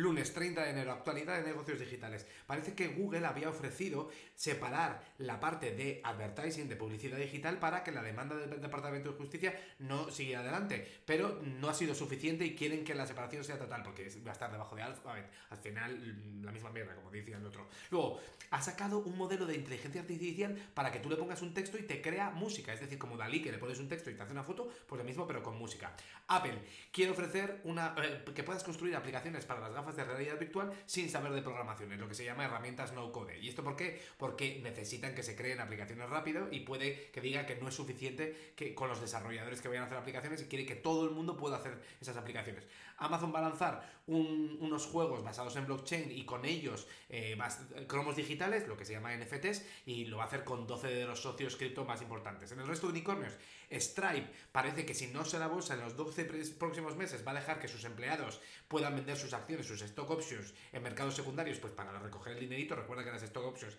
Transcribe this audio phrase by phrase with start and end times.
[0.00, 2.26] le Lunes 30 de enero, actualidad de negocios digitales.
[2.46, 7.90] Parece que Google había ofrecido separar la parte de advertising, de publicidad digital, para que
[7.90, 10.86] la demanda del Departamento de Justicia no siguiera adelante.
[11.06, 14.34] Pero no ha sido suficiente y quieren que la separación sea total, porque va a
[14.34, 15.30] estar debajo de Alphabet.
[15.48, 17.70] Al final, mm, la misma mierda, como decía el otro.
[17.90, 21.78] Luego, ha sacado un modelo de inteligencia artificial para que tú le pongas un texto
[21.78, 22.74] y te crea música.
[22.74, 24.98] Es decir, como Dalí, que le pones un texto y te hace una foto, pues
[24.98, 25.94] lo mismo, pero con música.
[26.26, 26.58] Apple
[26.92, 31.08] quiere ofrecer una eh, que puedas construir aplicaciones para las gafas de realidad virtual sin
[31.08, 33.38] saber de programación, es lo que se llama herramientas no code.
[33.38, 34.00] ¿Y esto por qué?
[34.18, 38.52] Porque necesitan que se creen aplicaciones rápido y puede que diga que no es suficiente
[38.56, 41.36] que con los desarrolladores que vayan a hacer aplicaciones y quiere que todo el mundo
[41.36, 42.66] pueda hacer esas aplicaciones.
[42.98, 47.38] Amazon va a lanzar unos juegos basados en blockchain y con ellos eh,
[47.86, 51.06] cromos digitales, lo que se llama NFTs, y lo va a hacer con 12 de
[51.06, 52.52] los socios cripto más importantes.
[52.52, 53.32] En el resto de unicornios,
[53.72, 56.24] Stripe parece que si no se la bolsa en los 12
[56.58, 60.54] próximos meses va a dejar que sus empleados puedan vender sus acciones, sus stock options
[60.72, 62.74] en mercados secundarios, pues para recoger el dinerito.
[62.74, 63.69] Recuerda que las stock options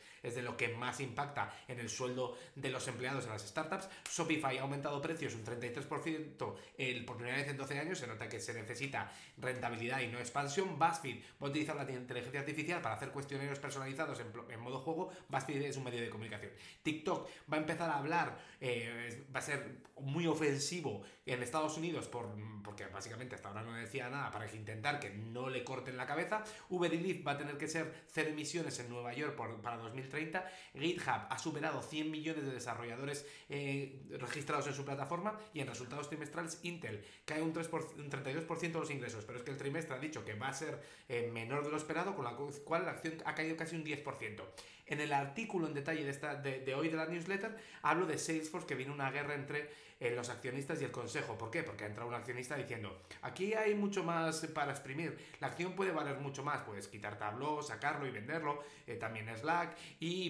[0.51, 3.87] lo que más impacta en el sueldo de los empleados de las startups.
[4.11, 7.99] Shopify ha aumentado precios un 33% el, por primera vez en 12 años.
[7.99, 10.77] Se nota que se necesita rentabilidad y no expansión.
[10.77, 15.11] BuzzFeed va a utilizar la inteligencia artificial para hacer cuestionarios personalizados en, modo juego.
[15.29, 16.51] BuzzFeed es un medio de comunicación.
[16.83, 22.07] TikTok va a empezar a hablar, eh, va a ser muy ofensivo en Estados Unidos
[22.07, 22.27] por,
[22.63, 26.43] porque básicamente hasta ahora no decía nada para intentar que no le corten la cabeza.
[26.69, 30.40] Uber Eats va a tener que ser cero emisiones en Nueva York para 2030.
[30.73, 36.07] GitHub ha superado 100 millones de desarrolladores eh, registrados en su plataforma y en resultados
[36.07, 39.95] trimestrales Intel cae un, 3 un 32% de los ingresos, pero es que el trimestre
[39.95, 42.91] ha dicho que va a ser eh, menor de lo esperado, con la cual la
[42.91, 44.43] acción ha caído casi un 10%.
[44.87, 48.67] En el artículo en detalle de, esta, de, hoy de la newsletter hablo de Salesforce,
[48.67, 49.69] que viene una guerra entre
[50.01, 51.37] eh, los accionistas y el consejo.
[51.37, 51.63] ¿Por qué?
[51.63, 55.91] Porque ha entrado un accionista diciendo, aquí hay mucho más para exprimir, la acción puede
[55.91, 58.63] valer mucho más, puedes quitar Tableau, sacarlo y venderlo,
[58.99, 59.77] también Slack,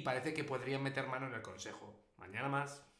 [0.01, 1.93] y parece que podrían meter mano en el consejo.
[2.17, 2.90] Mañana más.